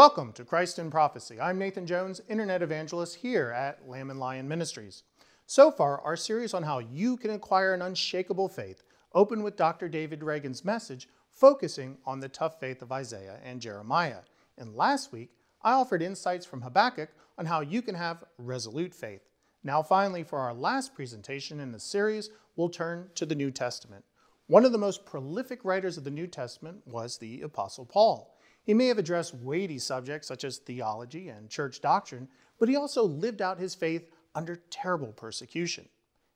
[0.00, 1.38] Welcome to Christ in Prophecy.
[1.38, 5.02] I'm Nathan Jones, Internet Evangelist here at Lamb and Lion Ministries.
[5.44, 8.82] So far, our series on how you can acquire an unshakable faith
[9.14, 9.90] opened with Dr.
[9.90, 14.20] David Reagan's message focusing on the tough faith of Isaiah and Jeremiah.
[14.56, 19.28] And last week, I offered insights from Habakkuk on how you can have resolute faith.
[19.62, 24.06] Now, finally, for our last presentation in the series, we'll turn to the New Testament.
[24.46, 28.34] One of the most prolific writers of the New Testament was the Apostle Paul.
[28.62, 33.02] He may have addressed weighty subjects such as theology and church doctrine, but he also
[33.02, 35.88] lived out his faith under terrible persecution.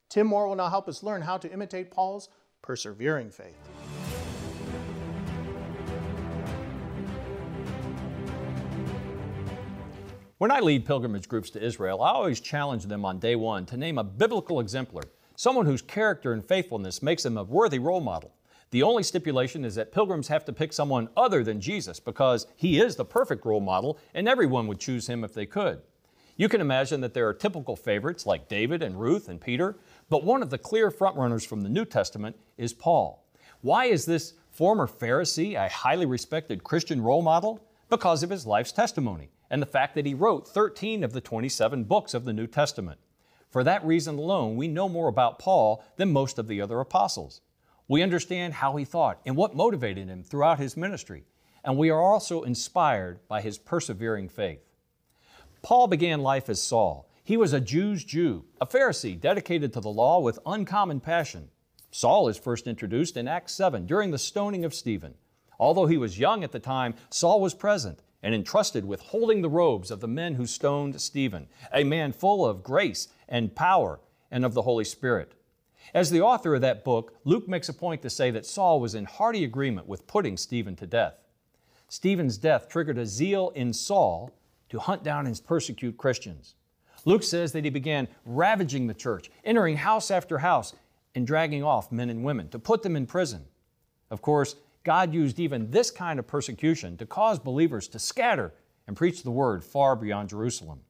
[0.09, 2.29] Tim Moore will now help us learn how to imitate Paul's
[2.63, 3.59] persevering faith.
[10.39, 13.77] When I lead pilgrimage groups to Israel, I always challenge them on day one to
[13.77, 15.05] name a biblical exemplar,
[15.37, 18.35] someone whose character and faithfulness makes them a worthy role model.
[18.75, 22.81] The only stipulation is that pilgrims have to pick someone other than Jesus because he
[22.81, 25.81] is the perfect role model and everyone would choose him if they could.
[26.37, 29.77] You can imagine that there are typical favorites like David and Ruth and Peter,
[30.11, 33.25] but one of the clear frontrunners from the New Testament is Paul.
[33.61, 37.65] Why is this former Pharisee a highly respected Christian role model?
[37.89, 41.85] Because of his life's testimony and the fact that he wrote 13 of the 27
[41.85, 42.99] books of the New Testament.
[43.51, 47.41] For that reason alone, we know more about Paul than most of the other apostles.
[47.87, 51.25] We understand how he thought and what motivated him throughout his ministry,
[51.63, 54.63] and we are also inspired by his persevering faith.
[55.63, 57.09] Paul began life as Saul.
[57.23, 61.49] He was a Jew's Jew, a Pharisee dedicated to the law with uncommon passion.
[61.91, 65.15] Saul is first introduced in Acts 7 during the stoning of Stephen.
[65.59, 69.51] Although he was young at the time, Saul was present and entrusted with holding the
[69.51, 74.45] robes of the men who stoned Stephen, a man full of grace and power and
[74.45, 75.35] of the Holy Spirit.
[75.93, 78.95] As the author of that book, Luke makes a point to say that Saul was
[78.95, 81.19] in hearty agreement with putting Stephen to death.
[81.89, 84.33] Stephen's death triggered a zeal in Saul
[84.71, 86.55] to hunt down and persecute Christians.
[87.05, 90.75] Luke says that he began ravaging the church, entering house after house,
[91.15, 93.45] and dragging off men and women to put them in prison.
[94.11, 98.53] Of course, God used even this kind of persecution to cause believers to scatter
[98.87, 100.81] and preach the word far beyond Jerusalem.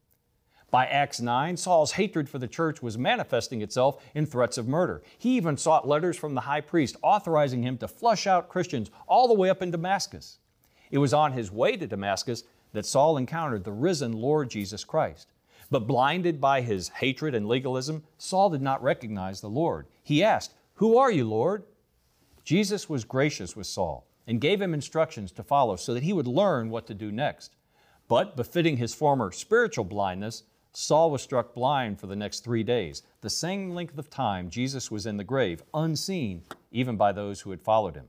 [0.70, 5.02] By Acts 9, Saul's hatred for the church was manifesting itself in threats of murder.
[5.18, 9.28] He even sought letters from the high priest authorizing him to flush out Christians all
[9.28, 10.38] the way up in Damascus.
[10.90, 15.32] It was on his way to Damascus that Saul encountered the risen Lord Jesus Christ.
[15.70, 19.86] But blinded by his hatred and legalism, Saul did not recognize the Lord.
[20.02, 21.64] He asked, Who are you, Lord?
[22.44, 26.26] Jesus was gracious with Saul and gave him instructions to follow so that he would
[26.26, 27.56] learn what to do next.
[28.06, 30.42] But, befitting his former spiritual blindness,
[30.76, 34.90] Saul was struck blind for the next three days, the same length of time Jesus
[34.90, 36.42] was in the grave, unseen
[36.72, 38.08] even by those who had followed him.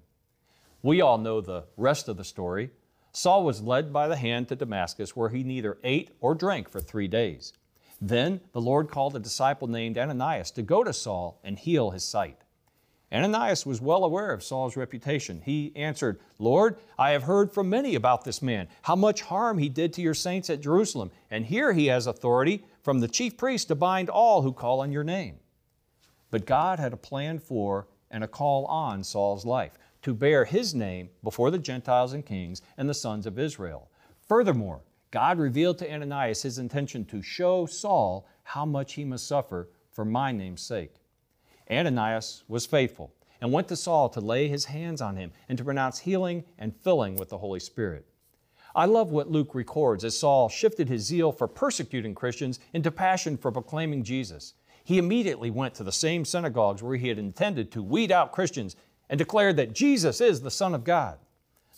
[0.82, 2.72] We all know the rest of the story.
[3.12, 6.82] Saul was led by the hand to Damascus, where he neither ate or drank for
[6.82, 7.54] three days.
[8.02, 12.04] Then the Lord called a disciple named Ananias to go to Saul and heal his
[12.04, 12.45] sight.
[13.14, 15.42] Ananias was well aware of Saul's reputation.
[15.46, 19.70] He answered, Lord, I have heard from many about this man, how much harm he
[19.70, 23.68] did to your saints at Jerusalem, and here he has authority from the chief priest
[23.68, 25.36] to bind all who call on your name.
[26.32, 30.74] But God had a plan for and a call on Saul's life to bear his
[30.74, 33.90] name before the Gentiles and kings and the sons of Israel.
[34.28, 39.70] Furthermore, God revealed to Ananias his intention to show Saul how much he must suffer
[39.92, 40.96] for my name's sake.
[41.70, 45.64] Ananias was faithful and went to Saul to lay his hands on him and to
[45.64, 48.06] pronounce healing and filling with the Holy Spirit.
[48.76, 53.38] I love what Luke records as Saul shifted his zeal for persecuting Christians into passion
[53.38, 54.54] for proclaiming Jesus.
[54.84, 58.76] He immediately went to the same synagogues where he had intended to weed out Christians
[59.10, 61.18] and declared that Jesus is the Son of God.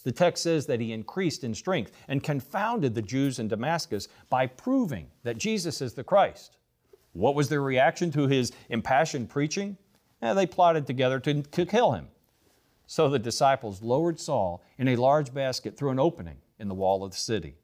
[0.04, 4.48] The text says that he increased in strength and confounded the Jews in Damascus by
[4.48, 6.57] proving that Jesus is the Christ.
[7.18, 9.78] What was their reaction to his impassioned preaching?
[10.22, 12.10] Eh, they plotted together to, to kill him.
[12.86, 17.04] So the disciples lowered Saul in a large basket through an opening in the wall
[17.04, 17.56] of the city.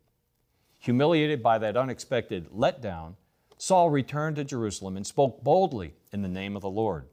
[0.80, 3.16] Humiliated by that unexpected letdown,
[3.58, 7.08] Saul returned to Jerusalem and spoke boldly in the name of the Lord.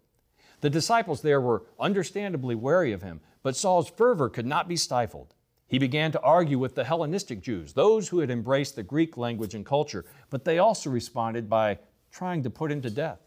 [0.63, 5.35] The disciples there were understandably wary of him, but Saul's fervor could not be stifled.
[5.69, 9.55] He began to argue with the Hellenistic Jews, those who had embraced the Greek language
[9.55, 11.79] and culture, but they also responded by
[12.11, 13.21] trying to put him to death.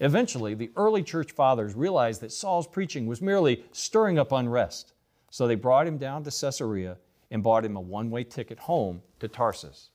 [0.00, 4.94] Eventually, the early church fathers realized that Saul's preaching was merely stirring up unrest,
[5.30, 6.96] so they brought him down to Caesarea
[7.30, 9.90] and bought him a one way ticket home to Tarsus.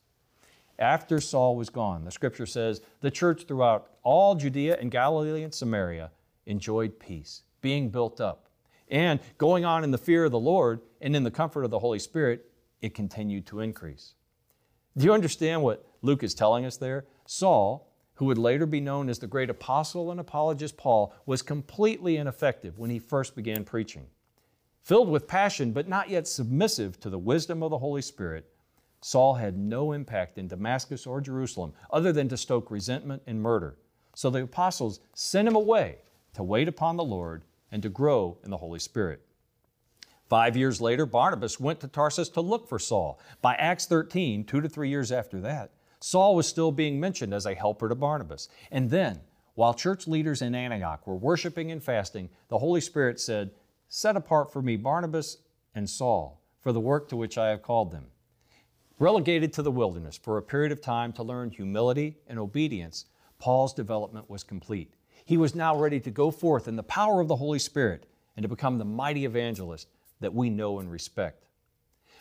[0.78, 5.52] After Saul was gone, the scripture says the church throughout all Judea and Galilee and
[5.52, 6.10] Samaria
[6.44, 8.48] enjoyed peace, being built up,
[8.88, 11.78] and going on in the fear of the Lord and in the comfort of the
[11.78, 14.14] Holy Spirit, it continued to increase.
[14.96, 17.06] Do you understand what Luke is telling us there?
[17.26, 22.16] Saul, who would later be known as the great apostle and apologist Paul, was completely
[22.16, 24.06] ineffective when he first began preaching.
[24.82, 28.48] Filled with passion, but not yet submissive to the wisdom of the Holy Spirit,
[29.00, 33.76] Saul had no impact in Damascus or Jerusalem other than to stoke resentment and murder.
[34.14, 35.98] So the apostles sent him away
[36.34, 39.22] to wait upon the Lord and to grow in the Holy Spirit.
[40.28, 43.20] Five years later, Barnabas went to Tarsus to look for Saul.
[43.42, 45.70] By Acts 13, two to three years after that,
[46.00, 48.48] Saul was still being mentioned as a helper to Barnabas.
[48.70, 49.20] And then,
[49.54, 53.50] while church leaders in Antioch were worshiping and fasting, the Holy Spirit said,
[53.88, 55.38] Set apart for me Barnabas
[55.74, 58.06] and Saul for the work to which I have called them.
[58.98, 63.06] Relegated to the wilderness for a period of time to learn humility and obedience,
[63.38, 64.94] Paul's development was complete.
[65.24, 68.06] He was now ready to go forth in the power of the Holy Spirit
[68.36, 69.88] and to become the mighty evangelist
[70.20, 71.45] that we know and respect.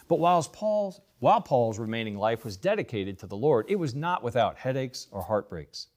[0.08, 4.24] But while Paul's, while Paul's remaining life was dedicated to the Lord, it was not
[4.24, 5.88] without headaches or heartbreaks.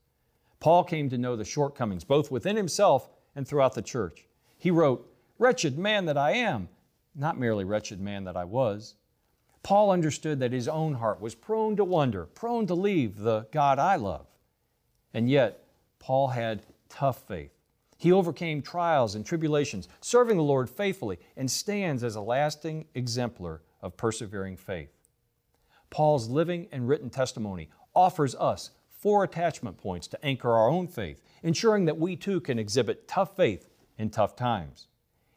[0.60, 4.26] Paul came to know the shortcomings both within himself and throughout the church.
[4.56, 6.68] He wrote, Wretched man that I am,
[7.14, 8.94] not merely wretched man that I was.
[9.62, 13.78] Paul understood that his own heart was prone to wonder, prone to leave the God
[13.78, 14.26] I love.
[15.12, 15.64] And yet,
[15.98, 17.52] Paul had tough faith.
[17.98, 23.62] He overcame trials and tribulations, serving the Lord faithfully, and stands as a lasting exemplar
[23.80, 24.90] of persevering faith.
[25.90, 31.22] Paul's living and written testimony offers us four attachment points to anchor our own faith,
[31.42, 34.88] ensuring that we too can exhibit tough faith in tough times.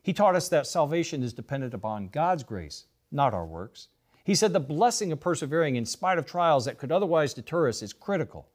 [0.04, 3.88] He taught us that salvation is dependent upon God's grace, not our works.
[4.24, 7.82] He said the blessing of persevering in spite of trials that could otherwise deter us
[7.82, 8.50] is critical.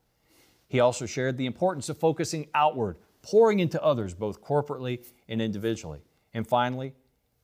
[0.69, 6.00] He also shared the importance of focusing outward, pouring into others both corporately and individually.
[6.35, 6.93] And finally,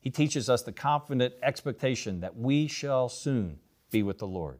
[0.02, 3.60] he teaches us the confident expectation that we shall soon
[3.90, 4.58] be with the Lord.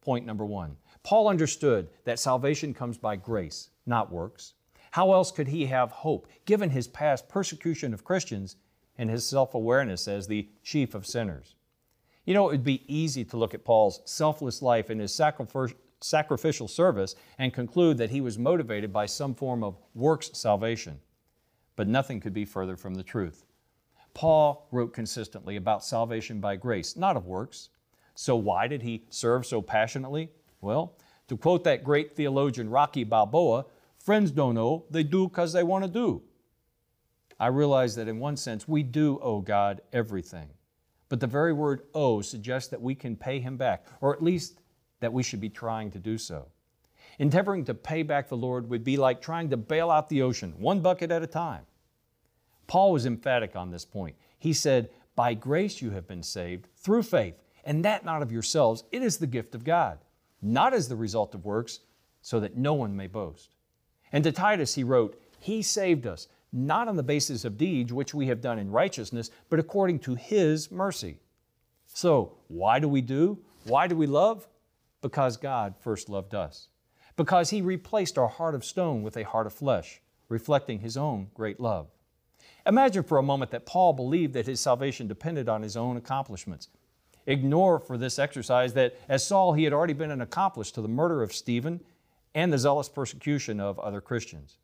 [0.00, 4.54] Point number one Paul understood that salvation comes by grace, not works.
[4.92, 8.56] How else could he have hope, given his past persecution of Christians
[8.96, 11.56] and his self awareness as the chief of sinners?
[12.24, 16.68] You know, it would be easy to look at Paul's selfless life and his sacrificial
[16.68, 21.00] service and conclude that he was motivated by some form of works salvation.
[21.74, 23.46] But nothing could be further from the truth.
[24.14, 27.70] Paul wrote consistently about salvation by grace, not of works.
[28.14, 30.30] So, why did he serve so passionately?
[30.60, 30.96] Well,
[31.28, 33.66] to quote that great theologian Rocky Balboa,
[33.98, 36.22] friends don't know, they do because they want to do.
[37.38, 40.50] I realize that in one sense, we do owe God everything.
[41.08, 44.60] But the very word owe suggests that we can pay him back, or at least
[45.00, 46.48] that we should be trying to do so.
[47.18, 50.54] Endeavoring to pay back the Lord would be like trying to bail out the ocean,
[50.58, 51.64] one bucket at a time.
[52.70, 54.14] Paul was emphatic on this point.
[54.38, 58.84] He said, By grace you have been saved through faith, and that not of yourselves,
[58.92, 59.98] it is the gift of God,
[60.40, 61.80] not as the result of works,
[62.22, 63.56] so that no one may boast.
[64.12, 68.14] And to Titus he wrote, He saved us not on the basis of deeds which
[68.14, 71.18] we have done in righteousness, but according to His mercy.
[71.86, 73.40] So, why do we do?
[73.64, 74.46] Why do we love?
[75.02, 76.68] Because God first loved us.
[77.16, 81.30] Because He replaced our heart of stone with a heart of flesh, reflecting His own
[81.34, 81.88] great love.
[82.66, 86.68] Imagine for a moment that Paul believed that his salvation depended on his own accomplishments.
[87.26, 90.88] Ignore for this exercise that as Saul, he had already been an accomplice to the
[90.88, 91.80] murder of Stephen
[92.34, 94.58] and the zealous persecution of other Christians.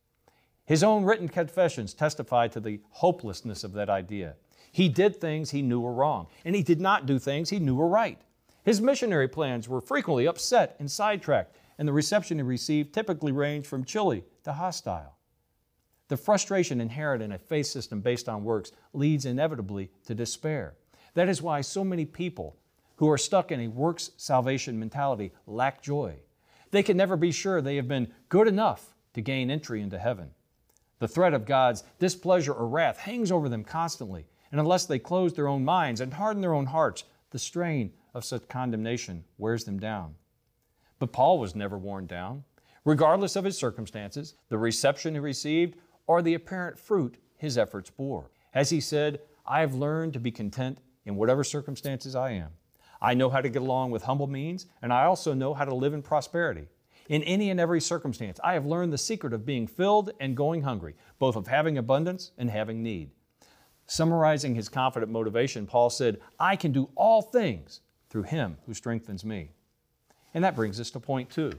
[0.64, 4.34] His own written confessions testify to the hopelessness of that idea.
[4.72, 7.76] He did things he knew were wrong, and he did not do things he knew
[7.76, 8.20] were right.
[8.64, 13.68] His missionary plans were frequently upset and sidetracked, and the reception he received typically ranged
[13.68, 15.16] from chilly to hostile.
[16.08, 20.74] The frustration inherent in a faith system based on works leads inevitably to despair.
[21.14, 22.56] That is why so many people
[22.96, 26.16] who are stuck in a works salvation mentality lack joy.
[26.70, 30.30] They can never be sure they have been good enough to gain entry into heaven.
[30.98, 35.34] The threat of God's displeasure or wrath hangs over them constantly, and unless they close
[35.34, 39.78] their own minds and harden their own hearts, the strain of such condemnation wears them
[39.78, 40.14] down.
[40.98, 42.44] But Paul was never worn down.
[42.84, 48.30] Regardless of his circumstances, the reception he received, or the apparent fruit his efforts bore.
[48.54, 52.50] As he said, I have learned to be content in whatever circumstances I am.
[53.00, 55.74] I know how to get along with humble means, and I also know how to
[55.74, 56.66] live in prosperity.
[57.08, 60.62] In any and every circumstance, I have learned the secret of being filled and going
[60.62, 63.10] hungry, both of having abundance and having need.
[63.86, 69.24] Summarizing his confident motivation, Paul said, I can do all things through him who strengthens
[69.24, 69.50] me.
[70.34, 71.52] And that brings us to point two.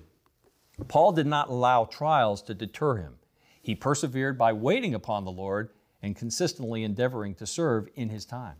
[0.87, 3.15] Paul did not allow trials to deter him.
[3.67, 5.71] He persevered by waiting upon the Lord
[6.01, 8.55] and consistently endeavoring to serve in his time.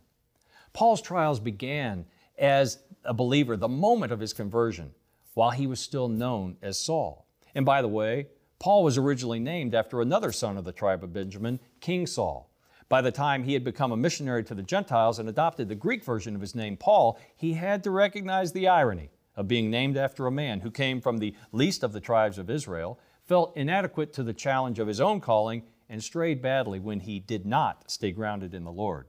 [0.74, 2.04] Paul's trials began
[2.38, 4.92] as a believer the moment of his conversion,
[5.34, 7.26] while he was still known as Saul.
[7.56, 8.28] And by the way,
[8.60, 12.52] Paul was originally named after another son of the tribe of Benjamin, King Saul.
[12.90, 16.04] By the time he had become a missionary to the Gentiles and adopted the Greek
[16.04, 20.28] version of his name, Paul, he had to recognize the irony of being named after
[20.28, 24.24] a man who came from the least of the tribes of Israel, felt inadequate to
[24.24, 28.54] the challenge of his own calling, and strayed badly when he did not stay grounded
[28.54, 29.08] in the Lord.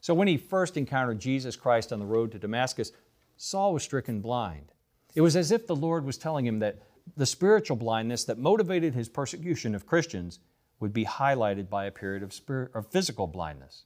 [0.00, 2.92] So when he first encountered Jesus Christ on the road to Damascus,
[3.36, 4.72] Saul was stricken blind.
[5.14, 6.80] It was as if the Lord was telling him that
[7.16, 10.38] the spiritual blindness that motivated his persecution of Christians
[10.80, 13.84] would be highlighted by a period of, spirit, physical blindness.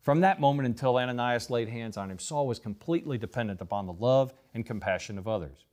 [0.00, 3.92] From that moment until Ananias laid hands on him, Saul was completely dependent upon the
[3.92, 5.64] love and compassion of others.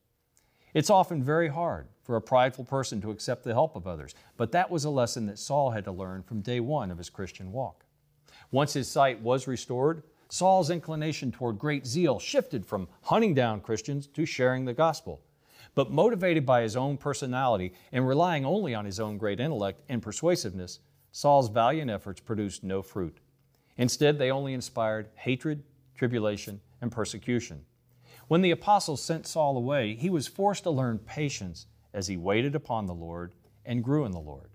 [0.73, 4.51] It's often very hard for a prideful person to accept the help of others, but
[4.51, 7.51] that was a lesson that Saul had to learn from day one of his Christian
[7.51, 7.85] walk.
[8.51, 14.05] Once his sight was restored, Saul's inclination toward great zeal shifted from hunting down Christians
[14.07, 15.21] to sharing the gospel.
[15.73, 20.01] But motivated by his own personality and relying only on his own great intellect and
[20.01, 20.79] persuasiveness,
[21.11, 23.17] Saul's valiant efforts produced no fruit.
[23.77, 25.63] Instead, they only inspired hatred,
[25.95, 27.65] tribulation, and persecution.
[28.29, 32.53] When the apostles sent Saul away, he was forced to learn patience as he waited
[32.53, 33.33] upon the Lord
[33.65, 34.51] and grew in the Lord.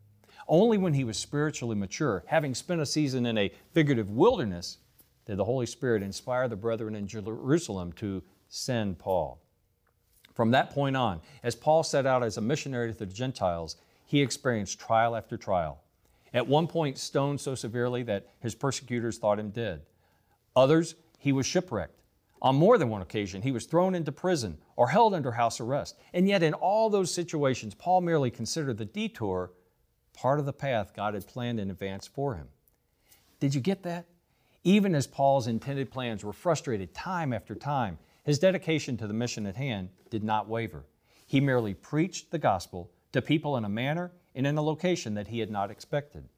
[0.47, 4.79] Only when he was spiritually mature, having spent a season in a figurative wilderness,
[5.27, 9.43] did the Holy Spirit inspire the brethren in Jerusalem to send Paul.
[10.35, 13.75] From that point on, as Paul set out as a missionary to the Gentiles,
[14.07, 15.83] he experienced trial after trial.
[16.33, 19.83] At one point, stoned so severely that his persecutors thought him dead.
[20.55, 22.04] Others, he was shipwrecked.
[22.45, 25.97] On more than one occasion, he was thrown into prison or held under house arrest.
[26.13, 29.51] And yet, in all those situations, Paul merely considered the detour
[30.13, 32.49] part of the path God had planned in advance for him.
[33.41, 34.05] Did you get that?
[34.63, 39.47] Even as Paul's intended plans were frustrated time after time, his dedication to the mission
[39.47, 40.85] at hand did not waver.
[41.27, 45.29] He merely preached the gospel to people in a manner and in a location that
[45.29, 46.29] he had not expected.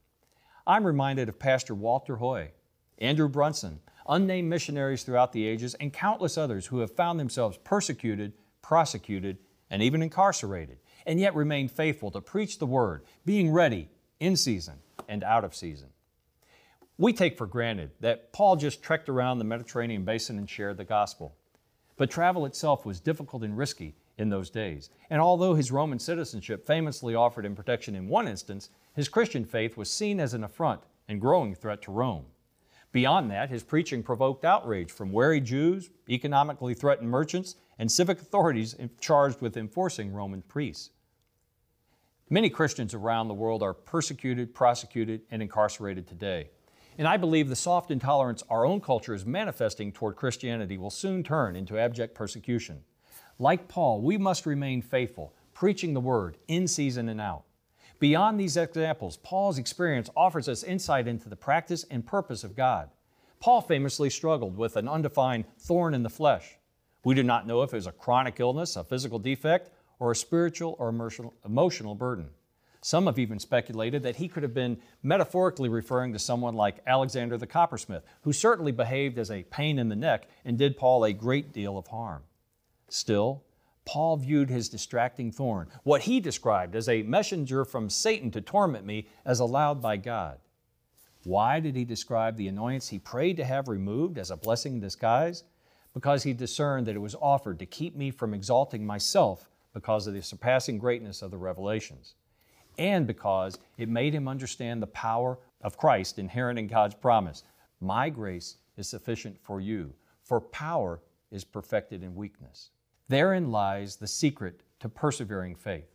[0.69, 2.53] I'm reminded of Pastor Walter Hoy,
[2.99, 8.33] Andrew Brunson, unnamed missionaries throughout the ages, and countless others who have found themselves persecuted,
[8.63, 9.39] prosecuted,
[9.71, 13.89] and even incarcerated, and yet remained faithful to preach the word, being ready
[14.21, 14.77] in season
[15.09, 15.89] and out of season.
[16.99, 20.85] We take for granted that Paul just trekked around the Mediterranean basin and shared the
[20.85, 21.37] gospel.
[21.97, 24.91] But travel itself was difficult and risky in those days.
[25.11, 29.77] And although his Roman citizenship famously offered him protection in one instance, his Christian faith
[29.77, 32.25] was seen as an affront and growing threat to Rome.
[32.93, 38.75] Beyond that, his preaching provoked outrage from wary Jews, economically threatened merchants, and civic authorities
[39.01, 40.91] charged with enforcing Roman priests.
[42.29, 46.51] Many Christians around the world are persecuted, prosecuted, and incarcerated today.
[46.99, 51.23] And I believe the soft intolerance our own culture is manifesting toward Christianity will soon
[51.23, 52.83] turn into abject persecution.
[53.39, 57.45] Like Paul, we must remain faithful, preaching the word in season and out.
[57.99, 62.91] Beyond these examples, Paul's experience offers us insight into the practice and purpose of God.
[63.41, 66.59] Paul famously struggled with an undefined thorn in the flesh.
[67.05, 70.17] We do not know if it was a chronic illness, a physical defect, or a
[70.17, 70.89] spiritual or
[71.45, 72.29] emotional burden.
[72.83, 77.39] Some have even speculated that he could have been metaphorically referring to someone like Alexander
[77.39, 81.13] the coppersmith, who certainly behaved as a pain in the neck and did Paul a
[81.13, 82.23] great deal of harm.
[82.89, 83.43] Still,
[83.87, 88.85] Paul viewed his distracting thorn, what he described as a messenger from Satan to torment
[88.85, 90.39] me, as allowed by God.
[91.25, 94.81] Why did he describe the annoyance he prayed to have removed as a blessing in
[94.81, 95.45] disguise?
[95.95, 100.15] Because he discerned that it was offered to keep me from exalting myself because of
[100.15, 102.15] the surpassing greatness of the revelations
[102.79, 107.45] and because it made him understand the power of Christ inherent in God's promise.
[107.81, 111.01] My grace is sufficient for you, for power
[111.31, 112.71] is perfected in weakness.
[113.09, 115.95] Therein lies the secret to persevering faith.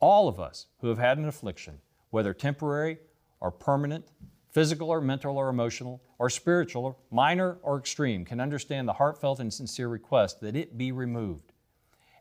[0.00, 1.80] All of us who have had an affliction,
[2.10, 2.98] whether temporary
[3.40, 4.06] or permanent,
[4.50, 9.40] physical or mental or emotional, or spiritual, or minor or extreme, can understand the heartfelt
[9.40, 11.52] and sincere request that it be removed.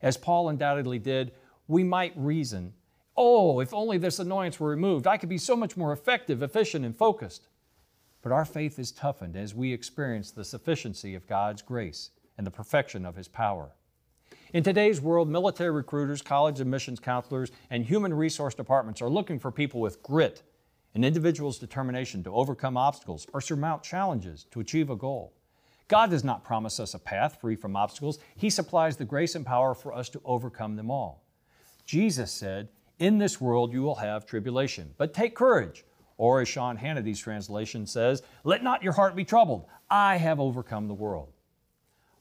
[0.01, 1.31] As Paul undoubtedly did,
[1.67, 2.73] we might reason
[3.19, 6.85] Oh, if only this annoyance were removed, I could be so much more effective, efficient,
[6.85, 7.47] and focused.
[8.21, 12.51] But our faith is toughened as we experience the sufficiency of God's grace and the
[12.51, 13.71] perfection of His power.
[14.53, 19.51] In today's world, military recruiters, college admissions counselors, and human resource departments are looking for
[19.51, 20.41] people with grit,
[20.95, 25.33] an individual's determination to overcome obstacles or surmount challenges to achieve a goal.
[25.89, 28.19] God does not promise us a path free from obstacles.
[28.37, 31.25] He supplies the grace and power for us to overcome them all.
[31.85, 35.83] Jesus said, in this world you will have tribulation, but take courage.
[36.17, 39.65] Or, as Sean Hannity's translation says, let not your heart be troubled.
[39.89, 41.33] I have overcome the world.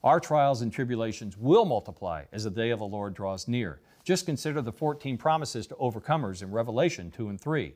[0.05, 3.81] Our trials and tribulations will multiply as the day of the Lord draws near.
[4.05, 7.75] Just consider the 14 promises to overcomers in Revelation 2 and 3.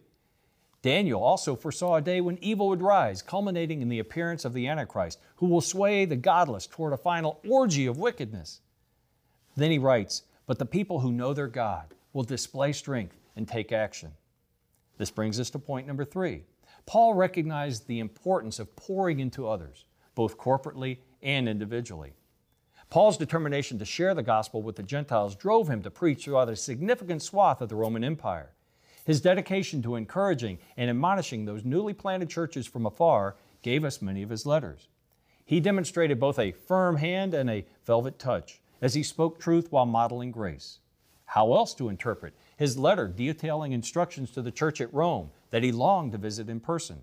[0.83, 4.67] Daniel also foresaw a day when evil would rise, culminating in the appearance of the
[4.67, 8.61] Antichrist, who will sway the godless toward a final orgy of wickedness.
[9.57, 13.73] Then he writes, But the people who know their God will display strength and take
[13.73, 14.13] action.
[14.97, 16.45] This brings us to point number three.
[16.87, 19.85] Paul recognized the importance of pouring into others,
[20.15, 22.13] both corporately and individually.
[22.91, 26.57] Paul's determination to share the gospel with the Gentiles drove him to preach throughout a
[26.57, 28.51] significant swath of the Roman Empire.
[29.05, 34.23] His dedication to encouraging and admonishing those newly planted churches from afar gave us many
[34.23, 34.89] of his letters.
[35.45, 39.87] He demonstrated both a firm hand and a velvet touch as he spoke truth while
[39.87, 40.79] modeling grace.
[41.27, 45.71] How else to interpret his letter detailing instructions to the church at Rome that he
[45.71, 47.03] longed to visit in person?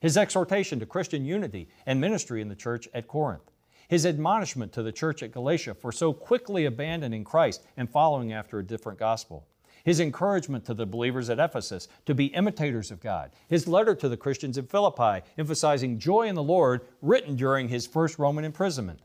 [0.00, 3.50] His exhortation to Christian unity and ministry in the church at Corinth?
[3.94, 8.58] His admonishment to the church at Galatia for so quickly abandoning Christ and following after
[8.58, 9.46] a different gospel?
[9.84, 14.08] his encouragement to the believers at Ephesus to be imitators of God, his letter to
[14.08, 18.98] the Christians in Philippi emphasizing joy in the Lord, written during his first Roman imprisonment,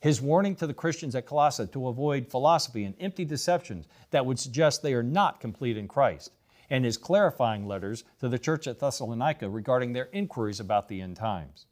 [0.00, 4.38] his warning to the Christians at Colossae to avoid philosophy and empty deceptions that would
[4.38, 6.32] suggest they are not complete in Christ,
[6.70, 11.16] and his clarifying letters to the church at Thessalonica regarding their inquiries about the end
[11.16, 11.66] times.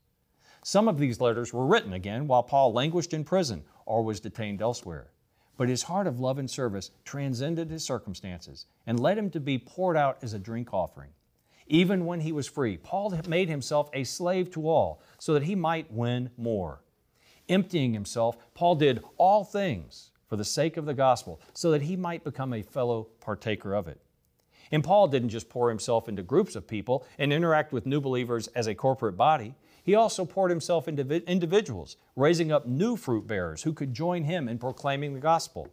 [0.63, 4.61] Some of these letters were written again while Paul languished in prison or was detained
[4.61, 5.11] elsewhere.
[5.57, 9.59] But his heart of love and service transcended his circumstances and led him to be
[9.59, 11.11] poured out as a drink offering.
[11.67, 15.55] Even when he was free, Paul made himself a slave to all so that he
[15.55, 16.83] might win more.
[17.49, 21.97] Emptying himself, Paul did all things for the sake of the gospel, so that he
[21.97, 24.01] might become a fellow partaker of it.
[24.71, 28.47] And Paul didn't just pour himself into groups of people and interact with new believers
[28.49, 29.57] as a corporate body.
[29.83, 34.49] He also poured himself into individuals, raising up new fruit bearers who could join him
[34.49, 35.69] in proclaiming the gospel.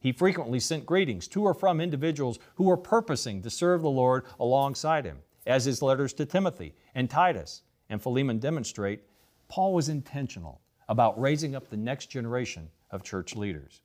[0.00, 4.24] He frequently sent greetings to or from individuals who were purposing to serve the Lord
[4.38, 9.02] alongside him, as his letters to Timothy and Titus and Philemon demonstrate.
[9.48, 13.80] Paul was intentional about raising up the next generation of church leaders.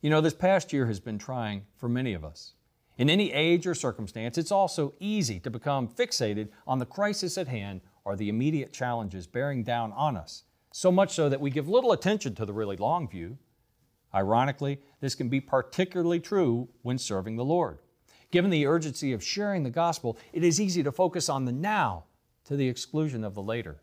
[0.00, 2.52] You know, this past year has been trying for many of us.
[2.96, 7.48] In any age or circumstance, it's also easy to become fixated on the crisis at
[7.48, 11.68] hand or the immediate challenges bearing down on us, so much so that we give
[11.68, 13.38] little attention to the really long view.
[14.14, 17.78] Ironically, this can be particularly true when serving the Lord.
[18.30, 22.04] Given the urgency of sharing the gospel, it is easy to focus on the now
[22.44, 23.80] to the exclusion of the later.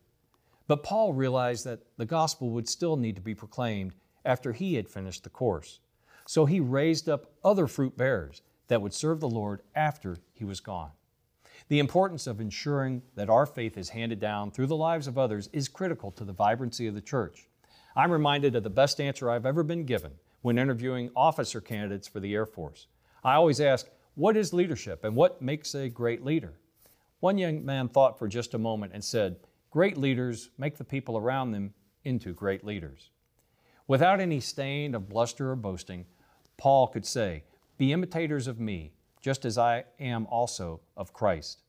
[0.67, 4.87] But Paul realized that the gospel would still need to be proclaimed after he had
[4.87, 5.79] finished the course.
[6.27, 10.59] So he raised up other fruit bearers that would serve the Lord after he was
[10.59, 10.91] gone.
[11.71, 15.49] The importance of ensuring that our faith is handed down through the lives of others
[15.53, 17.47] is critical to the vibrancy of the church.
[17.95, 22.19] I'm reminded of the best answer I've ever been given when interviewing officer candidates for
[22.19, 22.87] the Air Force.
[23.23, 26.55] I always ask, What is leadership and what makes a great leader?
[27.21, 29.37] One young man thought for just a moment and said,
[29.69, 33.11] Great leaders make the people around them into great leaders.
[33.87, 36.05] Without any stain of bluster or boasting,
[36.57, 37.45] Paul could say,
[37.77, 41.61] Be imitators of me, just as I am also of Christ.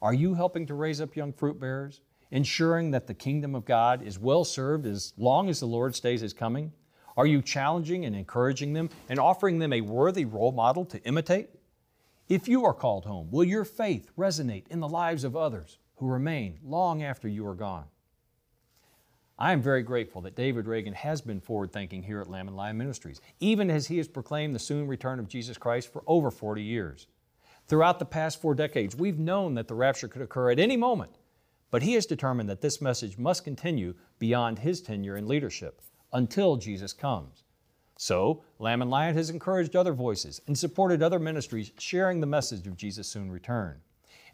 [0.00, 2.00] Are you helping to raise up young fruit bearers,
[2.30, 6.20] ensuring that the kingdom of God is well served as long as the Lord stays
[6.20, 6.72] his coming?
[7.16, 11.50] Are you challenging and encouraging them and offering them a worthy role model to imitate?
[12.28, 15.78] If you are called home, will your faith resonate in the lives of others?
[15.98, 17.84] who remain long after you are gone.
[19.40, 22.56] I am very grateful that David Reagan has been forward thinking here at Lamb and
[22.56, 26.32] Lion Ministries, even as he has proclaimed the soon return of Jesus Christ for over
[26.32, 27.06] 40 years.
[27.68, 31.18] Throughout the past four decades, we've known that the rapture could occur at any moment,
[31.70, 36.56] but he has determined that this message must continue beyond his tenure in leadership until
[36.56, 37.44] Jesus comes.
[37.96, 42.66] So, Lamb and Lion has encouraged other voices and supported other ministries sharing the message
[42.66, 43.82] of Jesus' soon return.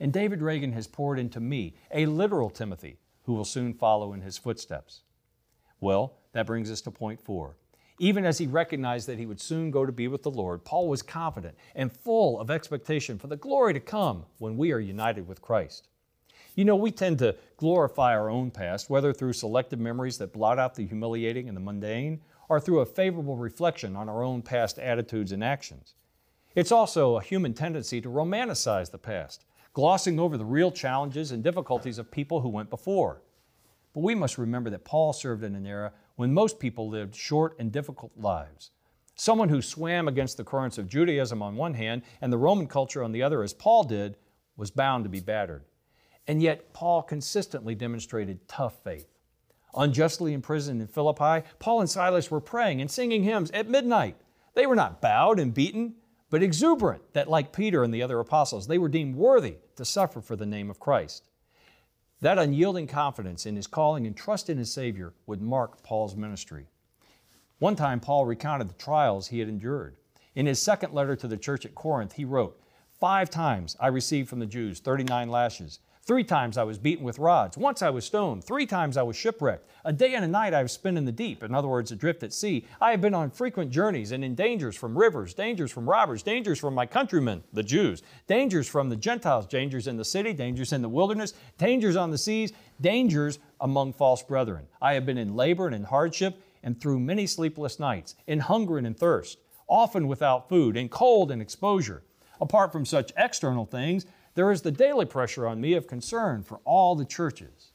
[0.01, 4.21] And David Reagan has poured into me, a literal Timothy, who will soon follow in
[4.21, 5.03] his footsteps.
[5.81, 7.57] Well, that brings us to point four.
[7.99, 10.89] Even as he recognized that he would soon go to be with the Lord, Paul
[10.89, 15.29] was confident and full of expectation for the glory to come when we are united
[15.29, 15.89] with Christ.
[16.57, 20.59] You know, we tend to glorify our own past, whether through selective memories that blot
[20.59, 24.79] out the humiliating and the mundane, or through a favorable reflection on our own past
[24.79, 25.95] attitudes and actions.
[26.55, 31.43] It's also a human tendency to romanticize the past, glossing over the real challenges and
[31.45, 33.21] difficulties of people who went before.
[33.93, 37.57] But we must remember that Paul served in an era when most people lived short
[37.59, 38.71] and difficult lives.
[39.17, 43.03] Someone who swam against the currents of Judaism on one hand and the Roman culture
[43.03, 44.17] on the other, as Paul did,
[44.57, 45.65] was bound to be battered.
[46.27, 49.07] And yet, Paul consistently demonstrated tough faith.
[49.77, 54.17] Unjustly imprisoned in Philippi, Paul and Silas were praying and singing hymns at midnight.
[54.55, 55.97] They were not bowed and beaten,
[56.35, 60.21] but exuberant that, like Peter and the other apostles, they were deemed worthy to suffer
[60.21, 61.29] for the name of Christ.
[62.23, 66.67] That unyielding confidence in his calling and trust in his Savior would mark Paul's ministry.
[67.61, 69.95] One time, Paul recounted the trials he had endured.
[70.35, 72.61] In his second letter to the church at Corinth, he wrote,
[72.99, 75.79] Five times I received from the Jews 39 lashes.
[76.07, 77.57] Three times I was beaten with rods.
[77.57, 78.45] Once I was stoned.
[78.45, 79.67] Three times I was shipwrecked.
[79.87, 82.23] A day and a night I have spent in the deep, in other words, adrift
[82.23, 82.67] at sea.
[82.79, 86.59] I have been on frequent journeys and in dangers from rivers, dangers from robbers, dangers
[86.59, 90.83] from my countrymen, the Jews, dangers from the Gentiles, dangers in the city, dangers in
[90.83, 94.67] the wilderness, dangers on the seas, dangers among false brethren.
[94.83, 98.77] I have been in labor and in hardship and through many sleepless nights, in hunger
[98.77, 99.39] and in thirst,
[99.69, 102.03] often without food, in cold and exposure.
[102.43, 104.05] Apart from such external things,
[104.35, 107.73] there is the daily pressure on me of concern for all the churches.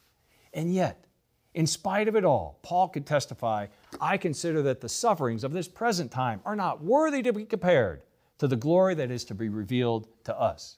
[0.54, 1.06] And yet,
[1.54, 3.68] in spite of it all, Paul could testify
[4.00, 8.04] I consider that the sufferings of this present time are not worthy to be compared
[8.38, 10.78] to the glory that is to be revealed to us.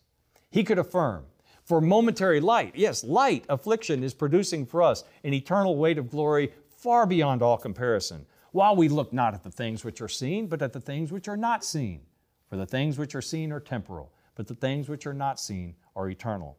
[0.50, 1.26] He could affirm,
[1.64, 6.52] for momentary light, yes, light affliction is producing for us an eternal weight of glory
[6.70, 10.62] far beyond all comparison, while we look not at the things which are seen, but
[10.62, 12.02] at the things which are not seen.
[12.50, 15.76] For the things which are seen are temporal but the things which are not seen
[15.96, 16.58] are eternal.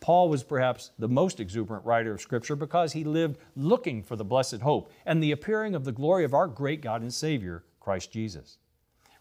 [0.00, 4.24] Paul was perhaps the most exuberant writer of Scripture because he lived looking for the
[4.24, 8.12] blessed hope and the appearing of the glory of our great God and Savior, Christ
[8.12, 8.58] Jesus.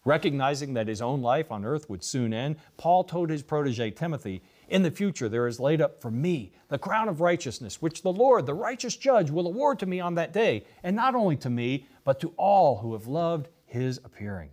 [0.04, 4.42] Recognizing that his own life on earth would soon end, Paul told his protege Timothy,
[4.68, 8.12] In the future there is laid up for me the crown of righteousness, which the
[8.12, 11.52] Lord, the righteous judge, will award to me on that day, and not only to
[11.52, 14.50] me, but to all who have loved his appearing.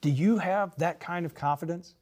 [0.00, 1.94] Do you have that kind of confidence?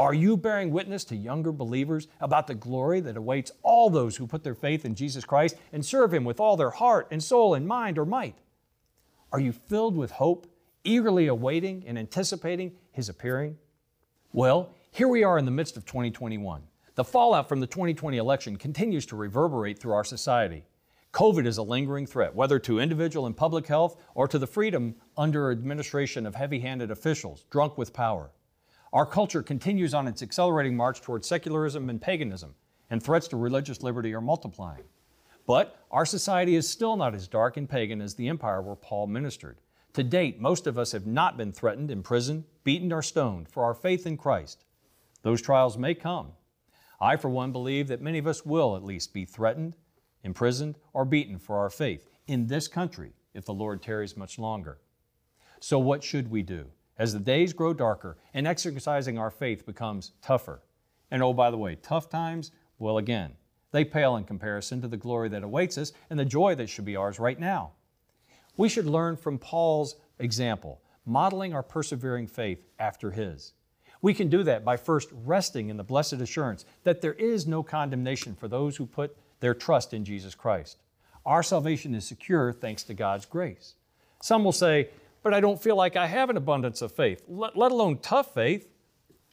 [0.00, 4.26] Are you bearing witness to younger believers about the glory that awaits all those who
[4.26, 7.52] put their faith in Jesus Christ and serve Him with all their heart and soul
[7.52, 8.38] and mind or might?
[9.30, 10.46] Are you filled with hope,
[10.84, 13.58] eagerly awaiting and anticipating His appearing?
[14.32, 16.62] Well, here we are in the midst of 2021.
[16.94, 20.64] The fallout from the 2020 election continues to reverberate through our society.
[21.12, 24.94] COVID is a lingering threat, whether to individual and public health or to the freedom
[25.18, 28.30] under administration of heavy handed officials drunk with power.
[28.92, 32.54] Our culture continues on its accelerating march towards secularism and paganism,
[32.90, 34.82] and threats to religious liberty are multiplying.
[35.46, 39.06] But our society is still not as dark and pagan as the empire where Paul
[39.06, 39.58] ministered.
[39.94, 43.74] To date, most of us have not been threatened, imprisoned, beaten, or stoned for our
[43.74, 44.64] faith in Christ.
[45.22, 46.32] Those trials may come.
[47.00, 49.76] I, for one, believe that many of us will at least be threatened,
[50.22, 54.78] imprisoned, or beaten for our faith in this country if the Lord tarries much longer.
[55.60, 56.66] So, what should we do?
[57.00, 60.60] As the days grow darker and exercising our faith becomes tougher.
[61.10, 63.32] And oh, by the way, tough times, well, again,
[63.72, 66.84] they pale in comparison to the glory that awaits us and the joy that should
[66.84, 67.72] be ours right now.
[68.58, 73.54] We should learn from Paul's example, modeling our persevering faith after his.
[74.02, 77.62] We can do that by first resting in the blessed assurance that there is no
[77.62, 80.76] condemnation for those who put their trust in Jesus Christ.
[81.24, 83.74] Our salvation is secure thanks to God's grace.
[84.20, 84.90] Some will say,
[85.22, 88.68] but I don't feel like I have an abundance of faith, let, alone tough faith.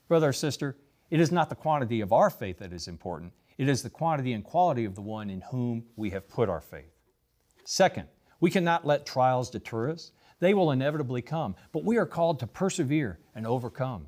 [0.08, 0.78] Brother or sister,
[1.10, 4.34] it is not the quantity of our faith that is important, it is the quantity
[4.34, 6.94] and quality of the one in whom we have put our faith.
[7.64, 8.08] Second,
[8.40, 10.12] we cannot let trials deter us.
[10.40, 14.08] They will inevitably come, but we are called to persevere and overcome.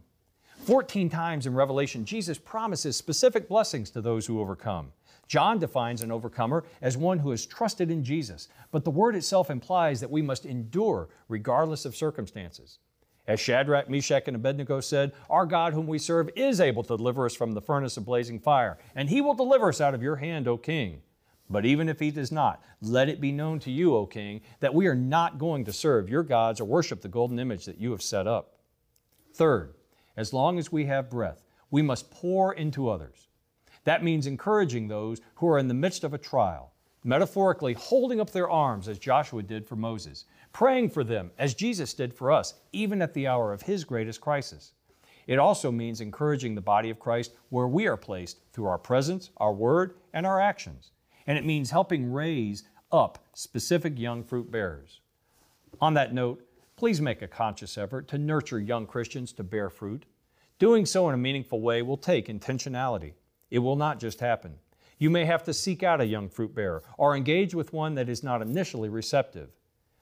[0.65, 4.91] 14 times in Revelation, Jesus promises specific blessings to those who overcome.
[5.29, 9.51] John defines an overcomer as one who has trusted in Jesus, but the word itself
[9.51, 12.79] implies that we must endure regardless of circumstances.
[13.27, 17.27] As Shadrach, Meshach, and Abednego said, Our God, whom we serve, is able to deliver
[17.27, 20.15] us from the furnace of blazing fire, and he will deliver us out of your
[20.15, 21.03] hand, O king.
[21.47, 24.73] But even if he does not, let it be known to you, O king, that
[24.73, 27.91] we are not going to serve your gods or worship the golden image that you
[27.91, 28.57] have set up.
[29.35, 29.75] Third,
[30.17, 33.28] as long as we have breath, we must pour into others.
[33.83, 38.31] That means encouraging those who are in the midst of a trial, metaphorically holding up
[38.31, 42.55] their arms as Joshua did for Moses, praying for them as Jesus did for us,
[42.71, 44.73] even at the hour of his greatest crisis.
[45.27, 49.29] It also means encouraging the body of Christ where we are placed through our presence,
[49.37, 50.91] our word, and our actions.
[51.27, 55.01] And it means helping raise up specific young fruit bearers.
[55.79, 56.43] On that note,
[56.75, 60.05] please make a conscious effort to nurture young Christians to bear fruit.
[60.57, 63.13] Doing so in a meaningful way will take intentionality.
[63.49, 64.55] It will not just happen.
[64.97, 68.09] You may have to seek out a young fruit bearer or engage with one that
[68.09, 69.49] is not initially receptive.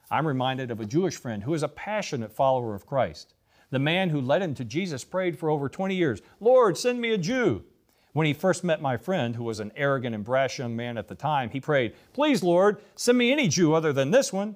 [0.09, 3.33] I'm reminded of a Jewish friend who is a passionate follower of Christ.
[3.69, 7.11] The man who led him to Jesus prayed for over 20 years, Lord, send me
[7.11, 7.63] a Jew.
[8.13, 11.07] When he first met my friend, who was an arrogant and brash young man at
[11.07, 14.55] the time, he prayed, Please, Lord, send me any Jew other than this one.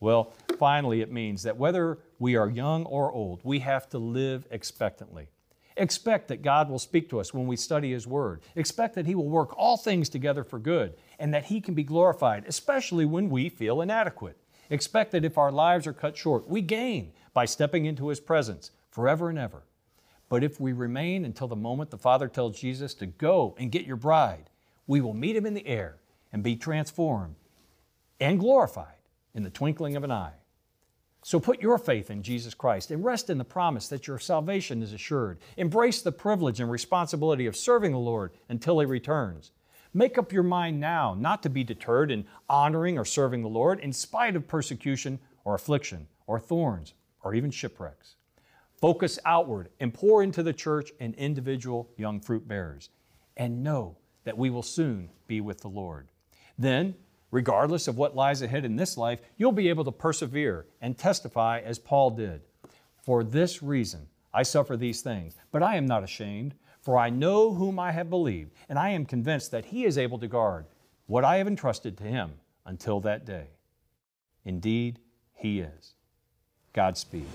[0.00, 4.46] Well, finally, it means that whether we are young or old, we have to live
[4.50, 5.28] expectantly.
[5.76, 8.40] Expect that God will speak to us when we study His Word.
[8.54, 11.84] Expect that He will work all things together for good and that He can be
[11.84, 14.38] glorified, especially when we feel inadequate.
[14.70, 18.70] Expect that if our lives are cut short, we gain by stepping into His presence
[18.90, 19.64] forever and ever.
[20.28, 23.86] But if we remain until the moment the Father tells Jesus to go and get
[23.86, 24.50] your bride,
[24.86, 25.98] we will meet Him in the air
[26.32, 27.36] and be transformed
[28.18, 28.96] and glorified
[29.34, 30.32] in the twinkling of an eye.
[31.26, 34.80] So put your faith in Jesus Christ and rest in the promise that your salvation
[34.80, 35.40] is assured.
[35.56, 39.50] Embrace the privilege and responsibility of serving the Lord until He returns.
[39.92, 43.80] Make up your mind now not to be deterred in honoring or serving the Lord
[43.80, 48.14] in spite of persecution or affliction or thorns or even shipwrecks.
[48.80, 52.90] Focus outward and pour into the church and individual young fruit bearers.
[53.36, 56.06] And know that we will soon be with the Lord.
[56.56, 56.94] Then
[57.30, 61.60] regardless of what lies ahead in this life, you'll be able to persevere and testify
[61.60, 62.42] as Paul did.
[63.02, 67.54] For this reason, I suffer these things, but I am not ashamed, for I know
[67.54, 70.66] whom I have believed, and I am convinced that he is able to guard
[71.06, 72.32] what I have entrusted to him
[72.64, 73.48] until that day.
[74.44, 75.00] Indeed,
[75.34, 75.94] he is.
[76.72, 77.26] Godspeed.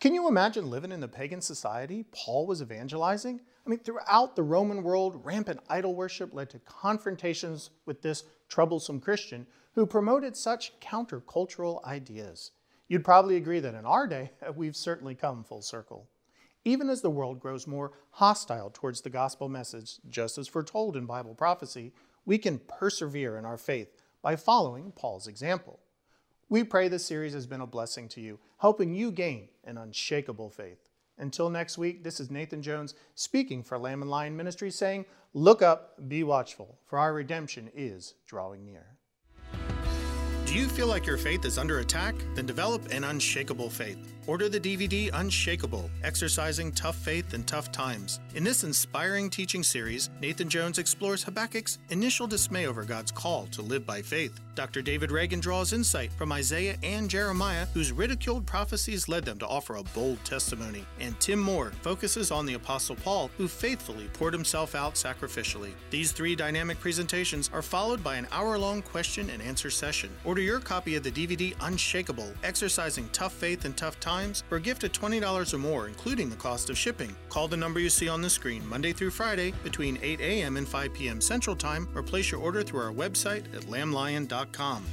[0.00, 3.40] Can you imagine living in the pagan society Paul was evangelizing?
[3.66, 9.00] I mean, throughout the Roman world, rampant idol worship led to confrontations with this troublesome
[9.00, 12.52] Christian who promoted such countercultural ideas.
[12.86, 16.06] You'd probably agree that in our day, we've certainly come full circle.
[16.64, 21.06] Even as the world grows more hostile towards the gospel message, just as foretold in
[21.06, 21.92] Bible prophecy,
[22.24, 25.80] we can persevere in our faith by following Paul's example.
[26.50, 30.48] We pray this series has been a blessing to you, helping you gain an unshakable
[30.48, 30.88] faith.
[31.18, 35.60] Until next week, this is Nathan Jones speaking for Lamb and Lion Ministry saying, Look
[35.60, 38.97] up, be watchful, for our redemption is drawing near.
[40.48, 42.14] Do you feel like your faith is under attack?
[42.34, 43.98] Then develop an unshakable faith.
[44.26, 48.20] Order the DVD Unshakable Exercising Tough Faith in Tough Times.
[48.34, 53.62] In this inspiring teaching series, Nathan Jones explores Habakkuk's initial dismay over God's call to
[53.62, 54.38] live by faith.
[54.54, 54.82] Dr.
[54.82, 59.76] David Reagan draws insight from Isaiah and Jeremiah, whose ridiculed prophecies led them to offer
[59.76, 60.84] a bold testimony.
[61.00, 65.70] And Tim Moore focuses on the Apostle Paul, who faithfully poured himself out sacrificially.
[65.88, 70.10] These three dynamic presentations are followed by an hour long question and answer session.
[70.24, 74.56] Order your copy of the DVD Unshakable Exercising Tough Faith in Tough Times times for
[74.56, 77.14] a gift of $20 or more, including the cost of shipping.
[77.28, 80.56] Call the number you see on the screen Monday through Friday between 8 a.m.
[80.56, 81.20] and 5 p.m.
[81.20, 84.84] Central Time or place your order through our website at lamblion.com.